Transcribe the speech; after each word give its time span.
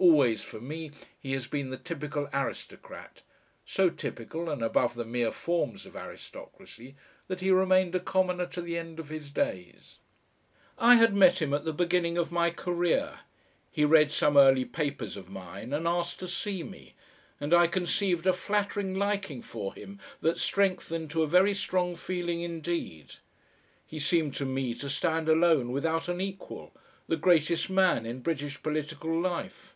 Always 0.00 0.42
for 0.42 0.60
me 0.60 0.92
he 1.18 1.32
has 1.32 1.48
been 1.48 1.70
the 1.70 1.76
typical 1.76 2.28
aristocrat, 2.32 3.22
so 3.66 3.90
typical 3.90 4.48
and 4.48 4.62
above 4.62 4.94
the 4.94 5.04
mere 5.04 5.32
forms 5.32 5.86
of 5.86 5.96
aristocracy, 5.96 6.94
that 7.26 7.40
he 7.40 7.50
remained 7.50 7.96
a 7.96 8.00
commoner 8.00 8.46
to 8.46 8.62
the 8.62 8.78
end 8.78 9.00
of 9.00 9.08
his 9.08 9.30
days. 9.32 9.96
I 10.78 10.94
had 10.94 11.16
met 11.16 11.42
him 11.42 11.52
at 11.52 11.64
the 11.64 11.72
beginning 11.72 12.16
of 12.16 12.30
my 12.30 12.50
career; 12.52 13.18
he 13.72 13.84
read 13.84 14.12
some 14.12 14.36
early 14.36 14.64
papers 14.64 15.16
of 15.16 15.28
mine, 15.28 15.72
and 15.72 15.88
asked 15.88 16.20
to 16.20 16.28
see 16.28 16.62
me, 16.62 16.94
and 17.40 17.52
I 17.52 17.66
conceived 17.66 18.28
a 18.28 18.32
flattered 18.32 18.96
liking 18.96 19.42
for 19.42 19.74
him 19.74 19.98
that 20.20 20.38
strengthened 20.38 21.10
to 21.10 21.24
a 21.24 21.26
very 21.26 21.54
strong 21.54 21.96
feeling 21.96 22.40
indeed. 22.42 23.14
He 23.84 23.98
seemed 23.98 24.36
to 24.36 24.44
me 24.46 24.74
to 24.74 24.88
stand 24.88 25.28
alone 25.28 25.72
without 25.72 26.08
an 26.08 26.20
equal, 26.20 26.72
the 27.08 27.16
greatest 27.16 27.68
man 27.68 28.06
in 28.06 28.20
British 28.20 28.62
political 28.62 29.20
life. 29.20 29.74